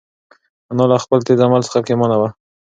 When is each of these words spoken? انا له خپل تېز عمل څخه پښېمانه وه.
انا 0.71 0.83
له 0.91 0.97
خپل 1.03 1.19
تېز 1.27 1.39
عمل 1.45 1.61
څخه 1.67 1.79
پښېمانه 1.83 2.17
وه. 2.21 2.29